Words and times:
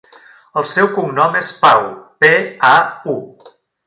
El 0.59 0.63
seu 0.69 0.87
cognom 0.95 1.37
és 1.41 1.49
Pau: 1.65 1.85
pe, 2.25 2.31
a, 2.71 2.73
u. 3.15 3.19